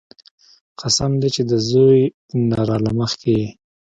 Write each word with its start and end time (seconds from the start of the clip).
قسم 0.81 1.11
دې 1.21 1.29
چې 1.35 1.41
د 1.49 1.51
زوى 1.69 2.01
نه 2.49 2.57
راله 2.69 2.91
مخكې 2.99 3.31
يې. 3.39 3.47